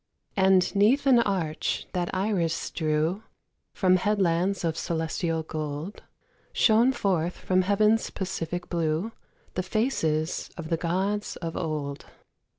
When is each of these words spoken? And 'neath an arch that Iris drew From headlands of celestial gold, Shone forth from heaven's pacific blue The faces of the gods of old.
And 0.35 0.75
'neath 0.75 1.05
an 1.05 1.19
arch 1.19 1.85
that 1.93 2.09
Iris 2.11 2.71
drew 2.71 3.21
From 3.71 3.97
headlands 3.97 4.63
of 4.63 4.75
celestial 4.75 5.43
gold, 5.43 6.01
Shone 6.53 6.91
forth 6.91 7.35
from 7.37 7.61
heaven's 7.61 8.09
pacific 8.09 8.67
blue 8.67 9.11
The 9.53 9.61
faces 9.61 10.49
of 10.57 10.69
the 10.69 10.77
gods 10.77 11.35
of 11.35 11.55
old. 11.55 12.05